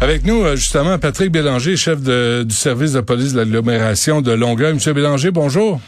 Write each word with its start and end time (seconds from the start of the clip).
Avec 0.00 0.24
nous, 0.24 0.42
euh, 0.44 0.56
justement, 0.56 0.98
Patrick 0.98 1.30
Bélanger, 1.30 1.76
chef 1.76 2.00
de- 2.00 2.42
du 2.44 2.54
service 2.54 2.92
de 2.92 3.00
police 3.00 3.32
de 3.34 3.38
l'agglomération 3.38 4.22
de 4.22 4.32
Longueuil. 4.32 4.74
Monsieur 4.74 4.94
Bélanger, 4.94 5.30
bonjour. 5.30 5.80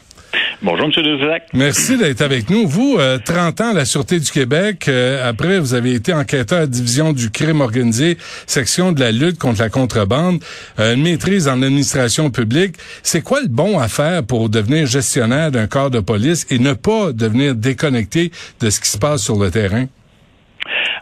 Bonjour, 0.63 0.87
M. 0.87 0.93
Duzac. 1.03 1.43
Merci 1.55 1.97
d'être 1.99 2.21
avec 2.21 2.49
nous. 2.49 2.67
Vous, 2.69 2.97
euh, 2.99 3.19
30 3.25 3.61
ans 3.61 3.71
à 3.71 3.75
la 3.75 3.85
Sûreté 3.85 4.21
du 4.21 4.31
Québec. 4.31 4.85
euh, 4.87 5.29
après, 5.29 5.59
vous 5.59 5.75
avez 5.75 5.95
été 5.95 6.13
enquêteur 6.13 6.59
à 6.59 6.61
la 6.63 6.67
division 6.69 7.13
du 7.13 7.31
crime 7.31 7.61
organisé, 7.61 8.17
section 8.47 8.93
de 8.93 9.01
la 9.01 9.11
lutte 9.13 9.39
contre 9.39 9.61
la 9.61 9.71
contrebande, 9.71 10.41
euh, 10.79 10.95
une 10.95 11.03
maîtrise 11.03 11.49
en 11.49 11.61
administration 11.63 12.31
publique. 12.31 12.77
C'est 13.03 13.23
quoi 13.23 13.41
le 13.41 13.49
bon 13.49 13.79
à 13.79 13.89
faire 13.89 14.23
pour 14.23 14.49
devenir 14.51 14.87
gestionnaire 14.87 15.51
d'un 15.51 15.67
corps 15.67 15.91
de 15.91 16.01
police 16.01 16.47
et 16.51 16.59
ne 16.59 16.75
pas 16.75 17.13
devenir 17.13 17.55
déconnecté 17.55 18.31
de 18.61 18.71
ce 18.71 18.81
qui 18.81 18.89
se 18.89 18.99
passe 18.99 19.23
sur 19.23 19.37
le 19.43 19.51
terrain? 19.51 19.87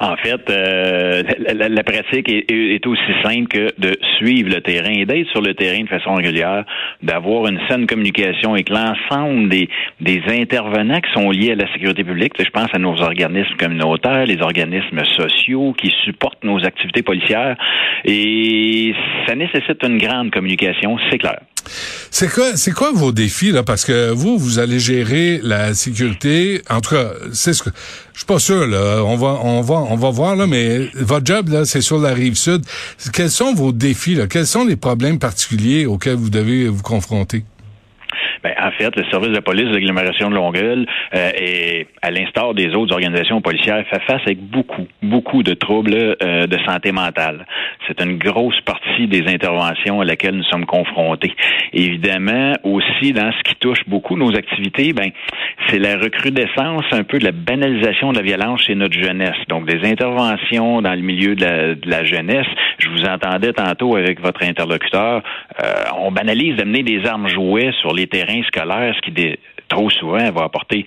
En 0.01 0.17
fait, 0.17 0.49
euh, 0.49 1.23
la, 1.53 1.83
pratique 1.83 2.27
est, 2.31 2.87
aussi 2.87 3.13
simple 3.23 3.49
que 3.49 3.69
de 3.79 3.99
suivre 4.17 4.49
le 4.49 4.63
terrain 4.63 4.93
et 4.93 5.05
d'être 5.05 5.29
sur 5.29 5.43
le 5.43 5.53
terrain 5.53 5.83
de 5.83 5.89
façon 5.89 6.15
régulière, 6.15 6.65
d'avoir 7.03 7.47
une 7.49 7.61
saine 7.69 7.87
communication 7.87 8.55
avec 8.55 8.71
l'ensemble 8.71 9.51
des 9.51 10.23
intervenants 10.29 11.03
qui 11.03 11.13
sont 11.13 11.31
liés 11.31 11.53
à 11.53 11.57
la 11.57 11.71
sécurité 11.75 12.03
publique. 12.03 12.33
Je 12.39 12.49
pense 12.49 12.69
à 12.73 12.79
nos 12.79 12.99
organismes 13.03 13.57
communautaires, 13.59 14.25
les 14.25 14.41
organismes 14.41 15.05
sociaux 15.19 15.75
qui 15.77 15.93
supportent 16.03 16.45
nos 16.45 16.65
activités 16.65 17.03
policières. 17.03 17.57
Et 18.07 18.95
ça 19.27 19.35
nécessite 19.35 19.85
une 19.87 19.99
grande 19.99 20.31
communication, 20.31 20.97
c'est 21.11 21.19
clair. 21.19 21.41
C'est 22.11 22.29
quoi, 22.29 22.57
c'est 22.57 22.73
quoi 22.73 22.93
vos 22.93 23.13
défis 23.13 23.53
là? 23.53 23.63
Parce 23.63 23.85
que 23.85 24.11
vous, 24.11 24.39
vous 24.39 24.59
allez 24.59 24.81
gérer 24.81 25.41
la 25.43 25.75
sécurité. 25.75 26.63
En 26.69 26.81
tout 26.81 26.95
cas, 26.95 27.13
c'est 27.33 27.53
ce 27.53 27.63
que 27.63 27.71
je 28.13 28.19
suis 28.19 28.27
pas 28.27 28.39
sûr 28.39 28.67
là. 28.67 29.03
On 29.05 29.17
va, 29.17 29.39
on 29.43 29.61
va, 29.61 29.77
on 29.77 29.97
va 29.97 30.11
voir 30.11 30.37
là. 30.37 30.47
Mais 30.47 30.91
votre 30.95 31.27
job 31.27 31.49
là, 31.49 31.65
c'est 31.65 31.81
sur 31.81 31.99
la 31.99 32.13
rive 32.13 32.35
sud. 32.35 32.65
Quels 33.13 33.31
sont 33.31 33.55
vos 33.55 33.73
défis 33.73 34.15
là? 34.15 34.27
Quels 34.27 34.47
sont 34.47 34.65
les 34.65 34.77
problèmes 34.77 35.19
particuliers 35.19 35.87
auxquels 35.87 36.17
vous 36.17 36.31
devez 36.31 36.69
vous 36.69 36.83
confronter? 36.83 37.45
Ben, 38.43 38.55
en 38.59 38.71
fait, 38.71 38.95
le 38.97 39.05
service 39.11 39.33
de 39.33 39.41
police 39.41 39.67
de 39.67 39.75
l'agglomération 39.75 40.31
de 40.31 40.35
Longueuil 40.35 40.87
euh, 41.15 41.31
est, 41.35 41.87
à 42.03 42.11
l'instar 42.11 42.55
des 42.55 42.75
autres 42.75 42.95
organisations 42.95 43.41
policières, 43.41 43.85
fait 43.89 44.01
face 44.07 44.23
avec 44.25 44.39
beaucoup, 44.39 44.87
beaucoup 45.03 45.43
de 45.43 45.55
troubles 45.55 46.17
euh, 46.23 46.47
de 46.47 46.59
santé 46.65 46.93
mentale. 46.93 47.47
C'est 47.87 48.01
une 48.03 48.19
grosse 48.19 48.61
partie 48.63 49.07
des 49.07 49.27
interventions 49.29 50.01
à 50.01 50.05
laquelle 50.05 50.37
nous 50.37 50.45
sommes 50.45 50.67
confrontés. 50.67 51.35
Évidemment, 51.73 52.55
aussi 52.63 53.13
dans 53.13 53.31
ce 53.33 53.43
qui 53.43 53.57
touche 53.57 53.81
beaucoup 53.87 54.17
nos 54.17 54.35
activités, 54.35 54.93
ben 54.93 55.11
c'est 55.69 55.79
la 55.79 55.97
recrudescence 55.97 56.85
un 56.93 57.05
peu 57.05 57.19
de 57.19 57.25
la 57.25 57.33
banalisation 57.33 58.13
de 58.13 58.17
la 58.17 58.23
violence 58.23 58.63
chez 58.63 58.75
notre 58.75 58.99
jeunesse. 58.99 59.37
Donc 59.49 59.67
des 59.67 59.87
interventions 59.89 60.81
dans 60.81 60.95
le 60.95 61.03
milieu 61.03 61.35
de 61.35 61.45
la, 61.45 61.75
de 61.75 61.91
la 61.91 62.05
jeunesse. 62.05 62.47
Je 62.79 62.89
vous 62.89 63.05
entendais 63.05 63.53
tantôt 63.53 63.97
avec 63.97 64.21
votre 64.21 64.43
interlocuteur. 64.43 65.23
Euh, 65.65 65.85
on 65.99 66.11
banalise 66.13 66.57
d'amener 66.57 66.83
des 66.83 67.05
armes 67.07 67.29
jouets 67.29 67.73
sur 67.81 67.93
les 67.95 68.07
terrains 68.07 68.43
scolaires, 68.47 68.95
ce 68.97 69.11
qui 69.11 69.37
trop 69.69 69.91
souvent 69.91 70.31
va 70.33 70.45
apporter 70.45 70.85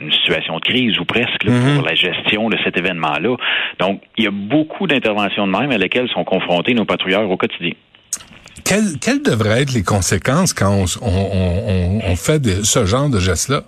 une 0.00 0.10
situation 0.12 0.56
de 0.56 0.60
crise 0.62 0.98
ou 0.98 1.04
presque 1.04 1.44
là, 1.44 1.52
pour 1.76 1.84
la 1.86 1.94
gestion 1.94 2.48
de 2.50 2.56
cet 2.64 2.76
événement-là. 2.76 3.36
Donc, 3.78 4.02
il 4.18 4.24
y 4.24 4.26
a 4.26 4.30
beaucoup 4.32 4.86
d'interventions 4.88 5.46
de 5.46 5.52
même 5.52 5.70
à 5.70 5.78
lesquelles 5.78 6.08
sont 6.08 6.24
confrontés 6.24 6.74
nos 6.74 6.84
patrouilleurs 6.84 7.30
au 7.30 7.36
quotidien. 7.36 7.72
Quelles, 8.64 8.98
quelles 9.00 9.22
devraient 9.22 9.62
être 9.62 9.72
les 9.72 9.82
conséquences 9.84 10.52
quand 10.52 10.70
on, 10.72 10.84
s- 10.84 10.98
on, 11.02 11.08
on- 11.08 11.68
on- 11.68 12.00
on 12.12 12.16
fait 12.16 12.40
de- 12.40 12.62
ce 12.64 12.84
genre 12.86 13.08
de 13.08 13.18
gestes-là 13.20 13.62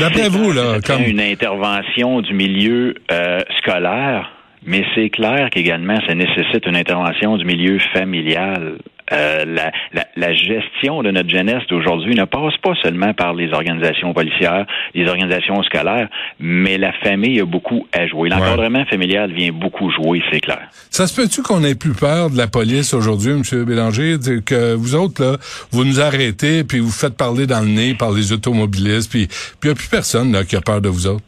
D'après 0.00 0.24
C'est 0.24 0.28
vous, 0.28 0.52
là, 0.52 0.78
comme- 0.84 1.02
une 1.02 1.20
intervention 1.20 2.20
du 2.20 2.34
milieu 2.34 2.94
euh, 3.10 3.40
scolaire, 3.58 4.30
mais 4.66 4.84
c'est 4.94 5.10
clair 5.10 5.48
qu'également 5.50 5.98
ça 6.06 6.14
nécessite 6.14 6.66
une 6.66 6.76
intervention 6.76 7.36
du 7.36 7.44
milieu 7.44 7.78
familial. 7.94 8.78
Euh, 9.12 9.44
la, 9.44 9.70
la, 9.92 10.04
la 10.16 10.34
gestion 10.34 11.04
de 11.04 11.12
notre 11.12 11.30
jeunesse 11.30 11.62
d'aujourd'hui 11.68 12.16
ne 12.16 12.24
passe 12.24 12.56
pas 12.60 12.72
seulement 12.82 13.14
par 13.14 13.34
les 13.34 13.52
organisations 13.52 14.12
policières, 14.12 14.66
les 14.96 15.06
organisations 15.08 15.62
scolaires, 15.62 16.08
mais 16.40 16.76
la 16.76 16.92
famille 16.92 17.40
a 17.40 17.44
beaucoup 17.44 17.86
à 17.92 18.08
jouer. 18.08 18.28
L'encadrement 18.28 18.84
familial 18.86 19.32
vient 19.32 19.52
beaucoup 19.52 19.92
jouer, 19.92 20.22
c'est 20.32 20.40
clair. 20.40 20.62
Ça 20.90 21.06
se 21.06 21.14
peut-tu 21.14 21.42
qu'on 21.42 21.62
ait 21.62 21.76
plus 21.76 21.94
peur 21.94 22.30
de 22.30 22.36
la 22.36 22.48
police 22.48 22.94
aujourd'hui, 22.94 23.30
M. 23.30 23.64
Bélanger, 23.64 24.16
que 24.44 24.74
vous 24.74 24.96
autres, 24.96 25.22
là, 25.22 25.36
vous 25.70 25.84
nous 25.84 26.00
arrêtez, 26.00 26.64
puis 26.64 26.80
vous 26.80 26.90
faites 26.90 27.16
parler 27.16 27.46
dans 27.46 27.60
le 27.60 27.68
nez 27.68 27.94
par 27.94 28.10
les 28.10 28.32
automobilistes, 28.32 29.08
puis 29.08 29.28
il 29.62 29.66
n'y 29.66 29.70
a 29.70 29.76
plus 29.76 29.88
personne 29.88 30.32
là, 30.32 30.42
qui 30.42 30.56
a 30.56 30.60
peur 30.60 30.80
de 30.80 30.88
vous 30.88 31.06
autres? 31.06 31.22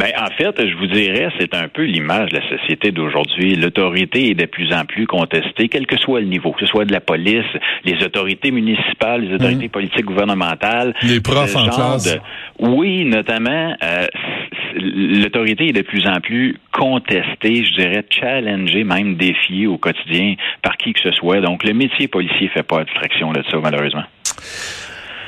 Ben, 0.00 0.12
en 0.18 0.30
fait, 0.34 0.66
je 0.66 0.74
vous 0.76 0.86
dirais, 0.86 1.28
c'est 1.38 1.54
un 1.54 1.68
peu 1.68 1.82
l'image 1.84 2.30
de 2.30 2.38
la 2.38 2.48
société 2.48 2.90
d'aujourd'hui. 2.90 3.54
L'autorité 3.54 4.30
est 4.30 4.34
de 4.34 4.46
plus 4.46 4.72
en 4.72 4.84
plus 4.86 5.06
contestée, 5.06 5.68
quel 5.68 5.86
que 5.86 5.98
soit 5.98 6.20
le 6.20 6.26
niveau, 6.26 6.52
que 6.52 6.60
ce 6.60 6.66
soit 6.66 6.86
de 6.86 6.92
la 6.92 7.00
police, 7.00 7.44
les 7.84 8.02
autorités 8.02 8.50
municipales, 8.50 9.22
les 9.26 9.34
autorités 9.34 9.68
politiques 9.68 10.06
gouvernementales. 10.06 10.94
Les 11.02 11.20
profs 11.20 11.54
en 11.54 11.64
classe. 11.68 12.14
de- 12.14 12.20
Oui, 12.66 13.04
notamment, 13.04 13.74
euh, 13.82 14.06
l'autorité 14.74 15.68
est 15.68 15.72
de 15.72 15.82
plus 15.82 16.06
en 16.06 16.20
plus 16.20 16.56
contestée, 16.72 17.64
je 17.64 17.72
dirais 17.74 18.04
challengée, 18.10 18.84
même 18.84 19.16
défiée 19.16 19.66
au 19.66 19.76
quotidien 19.78 20.34
par 20.62 20.76
qui 20.76 20.92
que 20.92 21.00
ce 21.00 21.12
soit. 21.12 21.40
Donc, 21.40 21.64
le 21.64 21.74
métier 21.74 22.08
policier 22.08 22.48
fait 22.48 22.62
pas 22.62 22.80
abstraction 22.80 23.32
de 23.32 23.42
ça, 23.50 23.58
malheureusement. 23.62 24.04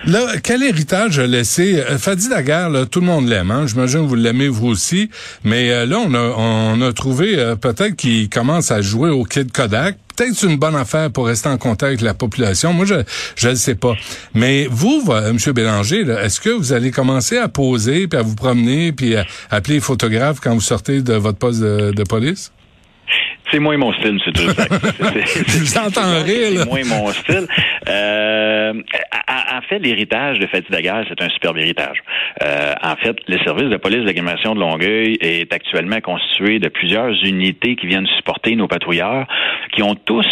Là, 0.05 0.33
quel 0.43 0.65
héritage 0.65 1.21
a 1.21 1.27
laissé 1.29 1.79
euh, 1.79 1.97
Fadi 1.97 2.29
Daguerre, 2.29 2.71
là, 2.71 2.87
tout 2.87 2.99
le 3.01 3.07
monde 3.07 3.29
l'aime, 3.29 3.53
hein? 3.53 3.67
j'imagine 3.69 4.01
que 4.01 4.07
vous 4.07 4.17
l'aimez 4.17 4.49
vous 4.49 4.67
aussi, 4.67 5.11
mais 5.45 5.71
euh, 5.71 5.87
là, 5.87 5.99
on 6.05 6.13
a, 6.13 6.19
on 6.37 6.81
a 6.83 6.93
trouvé 6.93 7.39
euh, 7.39 7.55
peut-être 7.55 7.95
qu'il 7.95 8.29
commence 8.29 8.73
à 8.73 8.81
jouer 8.83 9.11
au 9.11 9.23
Kid 9.25 9.53
Kodak. 9.53 9.97
Peut-être 10.17 10.35
c'est 10.35 10.49
une 10.49 10.57
bonne 10.59 10.75
affaire 10.75 11.11
pour 11.13 11.29
rester 11.29 11.49
en 11.49 11.57
contact 11.57 11.85
avec 11.85 12.01
la 12.01 12.15
population. 12.15 12.73
Moi, 12.73 12.85
je 12.85 12.97
je 13.37 13.49
ne 13.51 13.55
sais 13.55 13.77
pas. 13.77 13.95
Mais 14.35 14.67
vous, 14.69 15.03
va- 15.03 15.29
M. 15.29 15.39
Bélanger, 15.55 16.01
est-ce 16.01 16.41
que 16.41 16.51
vous 16.51 16.73
allez 16.73 16.91
commencer 16.91 17.39
à 17.39 17.47
poser, 17.49 18.09
puis 18.09 18.19
à 18.19 18.23
vous 18.23 18.35
promener, 18.35 18.91
puis 18.93 19.15
à 19.15 19.25
appeler 19.51 19.75
les 19.77 19.81
photographes 19.81 20.41
quand 20.43 20.53
vous 20.53 20.61
sortez 20.61 21.01
de 21.01 21.15
votre 21.15 21.39
poste 21.39 21.61
de, 21.61 21.93
de 21.93 22.03
police? 22.03 22.51
C'est 23.53 23.59
moins 23.59 23.77
mon 23.77 23.93
style. 23.93 24.19
C'est- 24.25 24.37
c'est- 25.27 25.49
Je 25.49 25.59
vous 25.59 25.79
entends 25.79 26.23
rire. 26.25 26.61
C'est 26.63 26.65
moins 26.67 26.85
mon 26.85 27.09
style. 27.09 27.47
Euh, 27.89 28.73
en 28.73 29.59
en 29.59 29.61
fait, 29.69 29.79
l'héritage 29.79 30.39
de 30.39 30.47
Fatih 30.47 30.71
Daguerre, 30.71 31.05
c'est 31.09 31.23
un 31.23 31.29
superbe 31.29 31.59
héritage. 31.59 31.99
Euh, 32.43 32.75
en 32.83 32.97
fait, 32.97 33.17
le 33.29 33.39
service 33.45 33.69
de 33.69 33.77
police 33.77 34.05
d'agglomération 34.07 34.55
de 34.55 34.61
Longueuil 34.61 35.19
est 35.21 35.53
actuellement 35.53 36.01
constitué 36.01 36.59
de 36.59 36.69
plusieurs 36.69 37.13
unités 37.25 37.77
qui 37.77 37.87
viennent 37.87 38.07
supporter 38.17 38.57
nos 38.57 38.69
patrouilleurs, 38.69 39.27
qui 39.75 39.83
ont 39.83 39.95
tous 39.95 40.27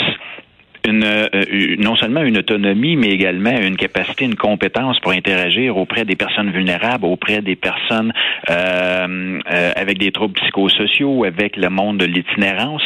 une, 0.87 1.05
euh, 1.05 1.27
une- 1.51 1.81
non 1.83 1.97
seulement 1.97 2.23
une 2.23 2.39
autonomie, 2.39 2.97
mais 2.97 3.09
également 3.09 3.57
une 3.59 3.77
capacité, 3.77 4.25
une 4.25 4.37
compétence 4.37 4.99
pour 5.01 5.13
interagir 5.13 5.77
auprès 5.77 6.05
des 6.05 6.17
personnes 6.17 6.51
vulnérables, 6.51 7.05
auprès 7.05 7.43
des 7.43 7.57
personnes 7.57 8.13
euh, 8.49 9.39
euh, 9.53 9.73
avec 9.77 9.99
des 9.99 10.13
troubles 10.13 10.35
psychosociaux, 10.35 11.25
avec 11.25 11.57
le 11.57 11.69
monde 11.71 11.99
de 11.99 12.07
l'itinérance. 12.07 12.83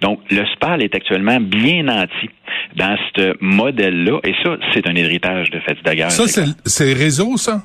Donc, 0.00 0.20
le 0.30 0.44
SPAL 0.54 0.82
est 0.82 0.94
actuellement 0.94 1.38
bien 1.40 1.84
nanti 1.84 2.28
dans 2.76 2.96
ce 3.16 3.34
modèle-là, 3.40 4.18
et 4.24 4.34
ça, 4.42 4.56
c'est 4.72 4.86
un 4.88 4.94
héritage 4.94 5.50
de 5.50 5.60
Fatih 5.60 5.82
Daguerre. 5.82 6.10
Ça, 6.10 6.26
c'est 6.26 6.44
c'est 6.64 6.92
réseau, 6.92 7.36
ça? 7.36 7.62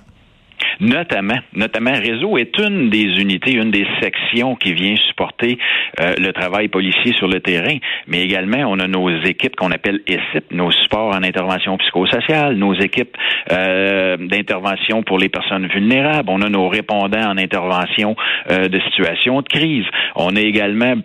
Notamment, 0.79 1.37
notamment, 1.53 1.91
Réseau 1.91 2.37
est 2.37 2.57
une 2.57 2.89
des 2.89 3.05
unités, 3.19 3.53
une 3.53 3.71
des 3.71 3.85
sections 4.01 4.55
qui 4.55 4.73
vient 4.73 4.95
supporter 5.07 5.57
euh, 5.99 6.13
le 6.17 6.31
travail 6.33 6.67
policier 6.67 7.13
sur 7.13 7.27
le 7.27 7.39
terrain, 7.39 7.77
mais 8.07 8.21
également 8.21 8.63
on 8.67 8.79
a 8.79 8.87
nos 8.87 9.09
équipes 9.23 9.55
qu'on 9.55 9.71
appelle 9.71 10.01
ESIP, 10.07 10.51
nos 10.51 10.71
supports 10.71 11.15
en 11.15 11.23
intervention 11.23 11.77
psychosociale, 11.77 12.55
nos 12.55 12.73
équipes 12.73 13.15
euh, 13.51 14.17
d'intervention 14.17 15.03
pour 15.03 15.19
les 15.19 15.29
personnes 15.29 15.67
vulnérables, 15.67 16.29
on 16.29 16.41
a 16.41 16.49
nos 16.49 16.67
répondants 16.67 17.29
en 17.29 17.37
intervention 17.37 18.15
euh, 18.49 18.67
de 18.67 18.79
situation 18.81 19.41
de 19.41 19.47
crise, 19.47 19.85
on 20.15 20.35
a 20.35 20.39
également 20.41 20.95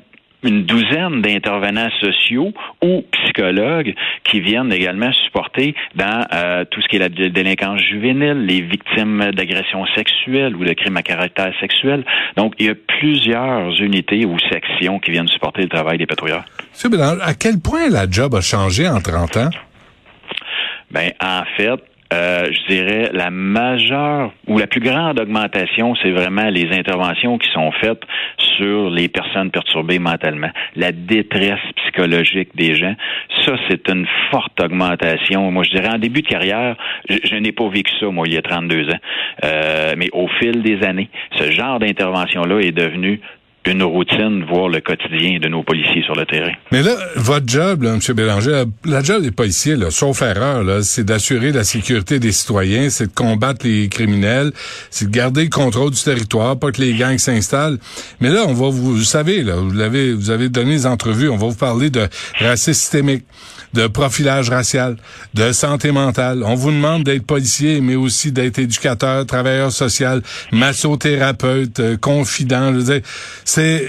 une 0.47 0.65
douzaine 0.65 1.21
d'intervenants 1.23 1.91
sociaux 2.01 2.53
ou 2.83 3.05
psychologues 3.13 3.95
qui 4.25 4.41
viennent 4.41 4.73
également 4.73 5.13
supporter 5.13 5.75
dans 5.95 6.27
euh, 6.33 6.65
tout 6.71 6.81
ce 6.81 6.89
qui 6.89 6.97
est 6.97 7.01
la 7.01 7.09
délinquance 7.09 7.81
juvénile, 7.81 8.47
les 8.47 8.61
victimes 8.61 9.33
d'agressions 9.33 9.85
sexuelles 9.95 10.55
ou 10.57 10.65
de 10.65 10.73
crimes 10.73 10.97
à 10.97 11.03
caractère 11.03 11.53
sexuel. 11.61 12.05
Donc, 12.37 12.55
il 12.59 12.67
y 12.67 12.71
a 12.71 12.75
plusieurs 12.75 13.71
unités 13.81 14.25
ou 14.25 14.39
sections 14.51 14.99
qui 14.99 15.11
viennent 15.11 15.29
supporter 15.29 15.63
le 15.63 15.69
travail 15.69 15.99
des 15.99 16.07
patrouilleurs. 16.07 16.45
À 17.23 17.35
quel 17.35 17.61
point 17.61 17.89
la 17.91 18.09
job 18.09 18.35
a 18.35 18.41
changé 18.41 18.89
en 18.89 19.01
30 19.01 19.37
ans? 19.37 19.51
Ben, 20.91 21.11
en 21.21 21.43
fait, 21.57 21.81
euh, 22.13 22.51
je 22.53 22.75
dirais 22.75 23.11
la 23.13 23.31
majeure 23.31 24.33
ou 24.47 24.59
la 24.59 24.67
plus 24.67 24.81
grande 24.81 25.19
augmentation, 25.19 25.95
c'est 26.03 26.11
vraiment 26.11 26.49
les 26.51 26.71
interventions 26.73 27.39
qui 27.39 27.51
sont 27.51 27.73
faites 27.73 28.03
sur 28.57 28.91
les 28.91 29.09
personnes 29.09 29.51
perturbées 29.51 29.99
mentalement, 29.99 30.51
la 30.77 30.93
détresse 30.93 31.61
psychologique 31.77 32.51
des 32.55 32.75
gens. 32.75 32.95
Ça, 33.45 33.57
c'est 33.69 33.89
une 33.89 34.07
forte 34.31 34.61
augmentation. 34.61 35.51
Moi, 35.51 35.65
je 35.65 35.71
dirais 35.71 35.89
en 35.89 35.99
début 35.99 36.23
de 36.23 36.29
carrière, 36.29 36.77
je, 37.09 37.37
n'ai 37.37 37.53
pas 37.53 37.69
vécu 37.69 37.93
ça, 37.99 38.07
moi, 38.07 38.27
il 38.27 38.35
y 38.35 38.37
a 38.37 38.43
32 38.43 38.91
ans. 38.91 38.99
Euh, 39.45 39.95
mais 39.97 40.09
au 40.13 40.29
fil 40.29 40.63
des 40.63 40.83
années, 40.85 41.09
ce 41.37 41.51
genre 41.51 41.79
d'intervention-là 41.79 42.61
est 42.61 42.73
devenu 42.73 43.21
une 43.67 43.83
routine, 43.83 44.45
voire 44.49 44.69
le 44.69 44.81
quotidien 44.81 45.39
de 45.41 45.49
nos 45.49 45.63
policiers 45.63 46.03
sur 46.03 46.15
le 46.15 46.25
terrain. 46.25 46.53
Mais 46.73 46.83
là, 46.83 46.95
votre 47.17 47.49
job, 47.49 47.83
là, 47.83 47.95
M. 47.95 48.15
Bélanger, 48.15 48.65
la 48.85 49.03
job 49.03 49.23
des 49.23 49.31
policiers, 49.31 49.77
là, 49.77 49.91
sauf 49.91 50.23
erreur, 50.23 50.65
c'est 50.83 51.05
d'assurer 51.05 51.53
la 51.53 51.65
sécurité 51.65 52.19
des 52.19 52.33
citoyens, 52.33 52.91
c'est 52.91 53.09
de 53.09 53.15
combattre 53.15 53.67
les 53.67 53.89
criminels, 53.89 54.53
c'est 54.91 55.11
de 55.11 55.15
garder 55.15 55.45
le 55.45 55.51
contrôle 55.51 55.91
du 55.91 56.03
territoire, 56.03 56.59
pas 56.59 56.71
que 56.71 56.81
les 56.81 56.95
gangs 56.95 57.19
s'installent. 57.19 57.79
Mais 58.21 58.31
là, 58.31 58.45
on 58.47 58.55
va 58.55 58.69
vous, 58.69 58.97
vous 58.97 59.03
savez, 59.03 59.43
là, 59.43 59.57
vous 59.57 59.73
l'avez, 59.73 60.13
vous 60.13 60.31
avez 60.31 60.49
donné 60.49 60.73
des 60.73 60.87
entrevues, 60.87 61.29
on 61.29 61.37
va 61.37 61.49
vous 61.49 61.55
parler 61.55 61.91
de 61.91 62.07
racisme 62.39 62.73
systémique 62.77 63.25
de 63.77 63.87
profilage 63.87 64.49
racial, 64.49 64.97
de 65.35 65.53
santé 65.53 65.93
mentale. 65.93 66.43
On 66.45 66.55
vous 66.55 66.71
demande 66.71 67.05
d'être 67.05 67.27
policier, 67.27 67.81
mais 67.81 67.95
aussi 67.95 68.33
d'être 68.33 68.59
éducateur, 68.59 69.27
travailleur 69.27 69.71
social, 69.71 70.23
massothérapeute, 70.51 71.81
euh, 71.81 71.97
confident. 71.97 72.73
C'est 73.57 73.89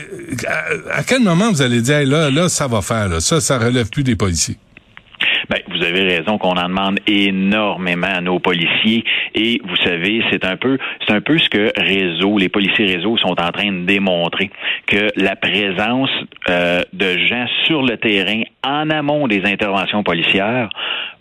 à, 0.89 1.03
quel 1.03 1.21
moment 1.23 1.51
vous 1.51 1.61
allez 1.61 1.81
dire 1.81 2.05
là, 2.05 2.31
là, 2.31 2.47
ça 2.47 2.67
va 2.67 2.81
faire, 2.81 3.09
là, 3.09 3.19
ça, 3.19 3.41
ça 3.41 3.57
relève 3.57 3.89
plus 3.89 4.03
des 4.03 4.15
policiers? 4.15 4.57
Ben, 5.49 5.59
vous 5.69 5.83
avez 5.83 6.03
raison 6.03 6.37
qu'on 6.37 6.57
en 6.57 6.67
demande 6.67 6.99
énormément 7.07 8.07
à 8.07 8.21
nos 8.21 8.39
policiers 8.39 9.03
et 9.33 9.61
vous 9.63 9.75
savez, 9.77 10.21
c'est 10.31 10.43
un 10.45 10.57
peu 10.57 10.77
c'est 11.05 11.13
un 11.13 11.21
peu 11.21 11.37
ce 11.37 11.49
que 11.49 11.71
réseau, 11.77 12.37
les 12.37 12.49
policiers 12.49 12.85
réseau 12.85 13.17
sont 13.17 13.39
en 13.39 13.51
train 13.51 13.71
de 13.71 13.85
démontrer 13.85 14.49
que 14.87 15.07
la 15.15 15.35
présence 15.35 16.09
euh, 16.49 16.81
de 16.93 17.17
gens 17.17 17.45
sur 17.65 17.81
le 17.81 17.97
terrain 17.97 18.41
en 18.63 18.89
amont 18.89 19.27
des 19.27 19.45
interventions 19.45 20.03
policières 20.03 20.69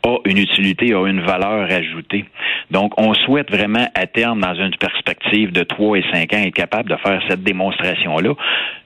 a 0.05 0.17
une 0.25 0.39
utilité, 0.39 0.95
a 0.95 1.07
une 1.07 1.21
valeur 1.21 1.71
ajoutée. 1.71 2.25
Donc, 2.71 2.93
on 3.01 3.15
souhaite 3.15 3.51
vraiment, 3.51 3.87
à 3.95 4.07
terme, 4.07 4.41
dans 4.41 4.55
une 4.55 4.75
perspective 4.77 5.53
de 5.53 5.63
3 5.63 5.99
et 5.99 6.05
5 6.13 6.33
ans, 6.33 6.43
être 6.45 6.55
capable 6.55 6.91
de 6.91 6.97
faire 6.97 7.23
cette 7.29 7.43
démonstration-là. 7.43 8.35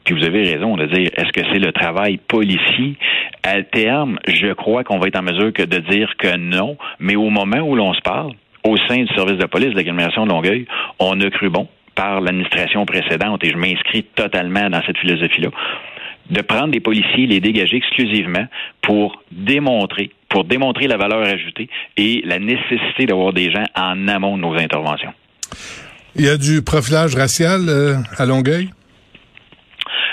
Puis 0.05 0.15
vous 0.15 0.25
avez 0.25 0.43
raison 0.43 0.77
de 0.77 0.87
dire, 0.87 1.11
est-ce 1.17 1.33
que 1.33 1.43
c'est 1.53 1.59
le 1.59 1.73
travail 1.73 2.19
policier? 2.19 2.97
À 3.43 3.63
terme, 3.63 4.19
je 4.27 4.53
crois 4.53 4.85
qu'on 4.85 4.99
va 4.99 5.09
être 5.09 5.19
en 5.19 5.23
mesure 5.23 5.53
de 5.53 5.79
dire 5.91 6.13
que 6.19 6.37
non, 6.37 6.77
mais 6.99 7.17
au 7.17 7.31
moment 7.31 7.61
où 7.61 7.75
l'on 7.75 7.95
se 7.95 8.01
parle, 8.01 8.33
au 8.65 8.77
sein 8.89 9.03
du 9.03 9.15
service 9.15 9.39
de 9.39 9.47
police 9.47 9.71
de 9.71 9.77
l'agglomération 9.77 10.25
de 10.25 10.31
Longueuil, 10.31 10.67
on 10.99 11.21
a 11.21 11.31
cru 11.31 11.49
bon 11.49 11.69
par 11.95 12.21
l'administration 12.21 12.87
précédente, 12.87 13.45
et 13.45 13.51
je 13.51 13.57
m'inscris 13.57 14.05
totalement 14.15 14.71
dans 14.71 14.83
cette 14.87 14.99
philosophie-là, 14.99 15.51
de 16.31 16.41
prendre 16.43 16.69
des 16.69 16.81
policiers, 16.81 17.27
les 17.27 17.41
dégager 17.41 17.77
exclusivement 17.77 18.47
pour 18.81 19.23
démontrer, 19.33 20.11
pour 20.29 20.45
démontrer 20.45 20.87
la 20.87 20.97
valeur 20.97 21.23
ajoutée 21.23 21.69
et 21.97 22.23
la 22.25 22.39
nécessité 22.39 23.07
d'avoir 23.07 23.33
des 23.33 23.51
gens 23.51 23.65
en 23.75 24.09
amont 24.09 24.37
de 24.37 24.43
nos 24.43 24.55
interventions. 24.55 25.13
Il 26.15 26.25
y 26.25 26.29
a 26.29 26.37
du 26.37 26.63
profilage 26.63 27.15
racial 27.15 27.69
euh, 27.69 27.97
à 28.17 28.27
Longueuil? 28.27 28.71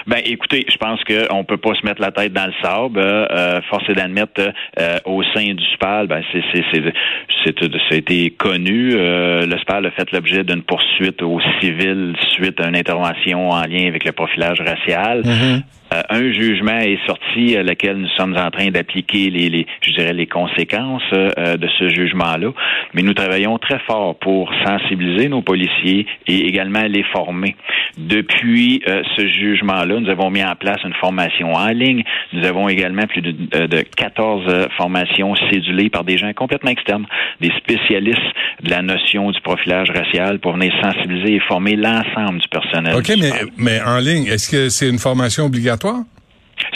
Ben, 0.08 0.22
écoutez, 0.24 0.66
je 0.72 0.78
pense 0.78 1.04
qu'on 1.04 1.44
peut 1.44 1.58
pas 1.58 1.76
se 1.76 1.86
mettre 1.86 2.02
la 2.02 2.12
tête 2.12 2.32
dans 2.32 2.46
le 2.46 2.54
sable. 2.64 3.00
Euh, 3.00 3.60
force 3.70 3.84
est 3.90 3.94
d'admettre 3.94 4.54
euh, 4.80 5.00
au 5.04 5.22
sein 5.36 5.54
du 5.54 5.64
SPAL, 5.74 6.08
ben 6.08 6.24
c'est 6.32 7.98
été 7.98 8.30
connu. 8.32 8.94
Euh, 8.96 9.46
le 9.46 9.58
SPAL 9.60 9.86
a 9.86 9.92
fait 9.92 10.10
l'objet 10.14 10.46
d'une 10.46 10.64
poursuite 10.64 11.22
au 11.22 11.40
civil 11.60 12.16
suite 12.32 12.60
à 12.62 12.70
une 12.70 12.78
intervention 12.78 13.50
en 13.50 13.62
lien 13.64 13.88
avec 13.88 14.06
le 14.06 14.14
profilage 14.14 14.62
racial. 14.62 15.24
Mm-hmm. 15.24 15.62
Euh, 15.94 16.02
un 16.10 16.32
jugement 16.32 16.80
est 16.80 17.00
sorti 17.06 17.56
à 17.56 17.64
lequel 17.64 17.98
nous 17.98 18.10
sommes 18.10 18.36
en 18.38 18.52
train 18.52 18.68
d'appliquer 18.68 19.30
les, 19.30 19.50
les, 19.50 19.66
je 19.82 19.92
dirais, 19.92 20.14
les 20.14 20.28
conséquences 20.28 21.04
euh, 21.14 21.56
de 21.56 21.68
ce 21.80 21.90
jugement-là. 21.90 22.52
Mais 22.94 23.02
nous 23.04 23.14
travaillons 23.14 23.58
très 23.58 23.80
fort 23.80 24.18
pour 24.20 24.52
sensibiliser 24.66 25.30
nos 25.30 25.42
policiers 25.42 26.06
et 26.28 26.46
également 26.46 26.84
les 26.84 27.04
former. 27.04 27.56
Depuis 27.98 28.82
euh, 28.88 29.02
ce 29.16 29.28
jugement-là, 29.28 30.00
nous 30.00 30.10
avons 30.10 30.30
mis 30.30 30.44
en 30.44 30.56
place 30.56 30.84
une 30.84 30.94
formation 30.96 31.54
en 31.54 31.70
ligne. 31.70 32.04
Nous 32.34 32.46
avons 32.46 32.68
également 32.68 33.08
plus 33.08 33.22
de, 33.22 33.32
de 33.32 33.82
14 33.82 34.68
formations 34.78 35.36
cédulées 35.52 35.90
par 35.90 36.04
des 36.04 36.18
gens 36.18 36.34
complètement 36.34 36.72
externes, 36.72 37.06
des 37.40 37.52
spécialistes 37.58 38.20
de 38.64 38.70
la 38.70 38.82
notion 38.82 39.32
du 39.32 39.40
profilage 39.42 39.90
racial 39.92 40.40
pour 40.40 40.54
venir 40.54 40.74
sensibiliser 40.82 41.36
et 41.36 41.40
former 41.48 41.76
l'ensemble 41.76 42.40
du 42.40 42.48
personnel. 42.48 42.96
OK, 42.96 43.14
mais, 43.20 43.32
mais 43.58 43.82
en 43.82 44.00
ligne, 44.00 44.26
est-ce 44.26 44.50
que 44.50 44.70
c'est 44.70 44.90
une 44.90 45.00
formation 45.00 45.46
obligatoire? 45.46 46.02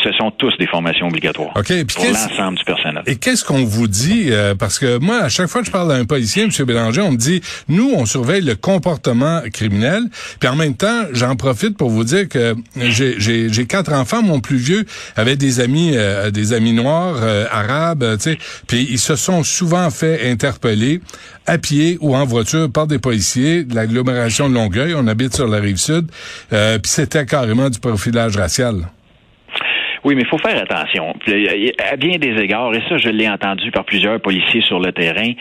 Ce 0.03 0.11
sont 0.13 0.31
tous 0.31 0.55
des 0.57 0.67
formations 0.67 1.07
obligatoires 1.07 1.53
pour 1.53 2.05
l'ensemble 2.05 2.57
du 2.57 2.63
personnel. 2.63 3.03
Et 3.07 3.15
qu'est-ce 3.15 3.43
qu'on 3.43 3.63
vous 3.63 3.87
dit? 3.87 4.27
Euh, 4.29 4.55
parce 4.55 4.79
que 4.79 4.97
moi, 4.99 5.17
à 5.17 5.29
chaque 5.29 5.47
fois 5.47 5.61
que 5.61 5.67
je 5.67 5.71
parle 5.71 5.91
à 5.91 5.95
un 5.95 6.05
policier, 6.05 6.43
M. 6.43 6.49
Bélanger, 6.65 7.01
on 7.01 7.11
me 7.11 7.17
dit, 7.17 7.41
nous, 7.67 7.91
on 7.95 8.05
surveille 8.05 8.41
le 8.41 8.55
comportement 8.55 9.41
criminel. 9.51 10.03
Puis 10.39 10.49
en 10.49 10.55
même 10.55 10.75
temps, 10.75 11.03
j'en 11.13 11.35
profite 11.35 11.77
pour 11.77 11.89
vous 11.89 12.03
dire 12.03 12.29
que 12.29 12.55
j'ai 12.75 13.65
quatre 13.65 13.93
enfants. 13.93 14.21
Mon 14.21 14.39
plus 14.39 14.57
vieux 14.57 14.85
avait 15.15 15.35
des 15.35 15.59
amis, 15.59 15.93
euh, 15.95 16.31
des 16.31 16.53
amis 16.53 16.73
noirs, 16.73 17.17
euh, 17.21 17.45
arabes, 17.51 18.17
tu 18.17 18.31
sais. 18.31 18.37
Puis 18.67 18.87
ils 18.89 18.99
se 18.99 19.15
sont 19.15 19.43
souvent 19.43 19.89
fait 19.89 20.29
interpeller 20.29 21.01
à 21.47 21.57
pied 21.57 21.97
ou 22.01 22.15
en 22.15 22.25
voiture 22.25 22.71
par 22.71 22.87
des 22.87 22.99
policiers 22.99 23.63
de 23.63 23.75
l'agglomération 23.75 24.49
de 24.49 24.53
Longueuil. 24.53 24.93
On 24.95 25.07
habite 25.07 25.35
sur 25.35 25.47
la 25.47 25.59
rive 25.59 25.77
sud. 25.77 26.07
puis 26.49 26.79
c'était 26.83 27.25
carrément 27.25 27.69
du 27.69 27.79
profilage 27.79 28.37
racial. 28.37 28.87
Oui, 30.03 30.15
mais 30.15 30.21
il 30.21 30.27
faut 30.27 30.37
faire 30.37 30.59
attention. 30.61 31.13
À 31.91 31.95
bien 31.95 32.17
des 32.17 32.41
égards, 32.41 32.73
et 32.73 32.81
ça, 32.89 32.97
je 32.97 33.09
l'ai 33.09 33.29
entendu 33.29 33.71
par 33.71 33.85
plusieurs 33.85 34.19
policiers 34.19 34.61
sur 34.61 34.79
le 34.79 34.91
terrain, 34.91 35.31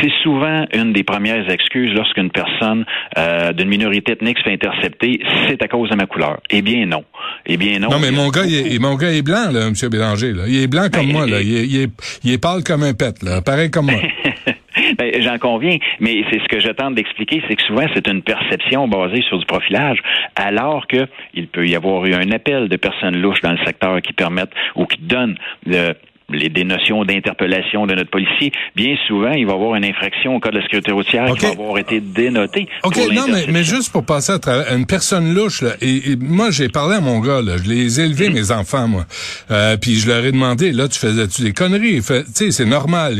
c'est 0.00 0.12
souvent 0.22 0.64
une 0.72 0.92
des 0.92 1.04
premières 1.04 1.48
excuses 1.50 1.92
lorsqu'une 1.94 2.30
personne 2.30 2.84
euh, 3.18 3.52
d'une 3.52 3.68
minorité 3.68 4.12
ethnique 4.12 4.38
se 4.38 4.44
fait 4.44 4.54
intercepter, 4.54 5.20
c'est 5.48 5.62
à 5.62 5.68
cause 5.68 5.90
de 5.90 5.96
ma 5.96 6.06
couleur. 6.06 6.40
Eh 6.50 6.62
bien, 6.62 6.86
non. 6.86 7.04
Eh 7.44 7.56
bien, 7.56 7.78
non. 7.78 7.88
Non, 7.90 7.98
mais 7.98 8.10
mon 8.10 8.28
gars, 8.30 8.44
il 8.46 8.74
est, 8.74 8.78
mon 8.78 8.94
gars 8.94 9.12
est 9.12 9.22
blanc, 9.22 9.50
là, 9.52 9.66
M. 9.66 9.74
Bélanger. 9.90 10.32
Là. 10.32 10.44
Il 10.46 10.62
est 10.62 10.66
blanc 10.66 10.86
comme 10.92 11.06
ben, 11.06 11.12
moi, 11.12 11.26
là. 11.26 11.40
Il 11.42 11.56
est, 11.56 11.66
il, 11.66 11.82
est, 11.82 11.90
il 12.24 12.32
est 12.32 12.38
pâle 12.38 12.62
comme 12.64 12.82
un 12.82 12.94
pet, 12.94 13.22
là. 13.22 13.42
Pareil 13.42 13.70
comme 13.70 13.86
moi. 13.86 14.00
Ben, 14.98 15.12
j'en 15.20 15.38
conviens, 15.38 15.76
mais 16.00 16.24
c'est 16.30 16.40
ce 16.40 16.48
que 16.48 16.60
je 16.60 16.68
tente 16.68 16.94
d'expliquer, 16.94 17.42
c'est 17.48 17.56
que 17.56 17.62
souvent 17.62 17.86
c'est 17.94 18.08
une 18.08 18.22
perception 18.22 18.88
basée 18.88 19.22
sur 19.22 19.38
du 19.38 19.46
profilage, 19.46 19.98
alors 20.36 20.86
que 20.86 21.06
il 21.34 21.48
peut 21.48 21.66
y 21.66 21.74
avoir 21.74 22.04
eu 22.06 22.14
un 22.14 22.30
appel 22.30 22.68
de 22.68 22.76
personnes 22.76 23.16
louches 23.20 23.40
dans 23.42 23.52
le 23.52 23.64
secteur 23.64 24.00
qui 24.00 24.12
permettent 24.12 24.54
ou 24.74 24.86
qui 24.86 25.00
donnent 25.00 25.36
le 25.66 25.94
les, 26.28 26.48
des 26.48 26.64
notions 26.64 27.04
d'interpellation 27.04 27.86
de 27.86 27.94
notre 27.94 28.10
policier, 28.10 28.52
bien 28.74 28.96
souvent, 29.06 29.30
il 29.30 29.46
va 29.46 29.52
y 29.52 29.54
avoir 29.54 29.76
une 29.76 29.84
infraction 29.84 30.36
au 30.36 30.40
cas 30.40 30.50
de 30.50 30.56
la 30.56 30.62
sécurité 30.62 30.92
routière 30.92 31.32
qui 31.34 31.46
va 31.46 31.52
avoir 31.52 31.78
été 31.78 32.00
dénotée. 32.00 32.66
OK, 32.82 32.96
non, 33.12 33.26
mais, 33.28 33.46
mais, 33.48 33.62
juste 33.62 33.92
pour 33.92 34.04
passer 34.04 34.32
à 34.32 34.38
travers 34.38 34.74
une 34.74 34.86
personne 34.86 35.34
louche, 35.34 35.62
là, 35.62 35.74
et, 35.80 36.16
moi, 36.18 36.50
j'ai 36.50 36.68
parlé 36.68 36.96
à 36.96 37.00
mon 37.00 37.20
gars, 37.20 37.42
là, 37.42 37.56
je 37.58 37.68
les 37.68 38.00
ai 38.00 38.04
élevés, 38.04 38.30
mes 38.30 38.50
enfants, 38.50 38.88
moi. 38.88 39.06
Euh, 39.50 39.76
puis 39.76 39.96
je 39.96 40.08
leur 40.08 40.24
ai 40.24 40.32
demandé, 40.32 40.72
là, 40.72 40.88
tu 40.88 40.98
faisais-tu 40.98 41.42
des 41.42 41.52
conneries? 41.52 42.02
Tu 42.02 42.24
sais, 42.34 42.50
c'est 42.50 42.64
normal. 42.64 43.14